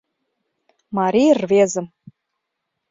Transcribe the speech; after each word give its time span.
Марий 0.97 1.31
рвезым 1.39 1.87